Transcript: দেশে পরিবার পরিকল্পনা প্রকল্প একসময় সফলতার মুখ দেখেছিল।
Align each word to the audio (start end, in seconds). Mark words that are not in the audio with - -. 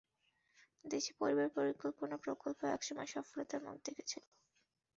দেশে 0.85 1.11
পরিবার 1.19 1.47
পরিকল্পনা 1.57 2.15
প্রকল্প 2.17 2.59
একসময় 2.67 3.09
সফলতার 3.15 3.61
মুখ 3.65 3.77
দেখেছিল। 3.87 4.23